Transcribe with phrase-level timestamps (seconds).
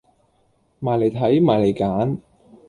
[0.79, 2.17] 埋嚟睇，埋嚟揀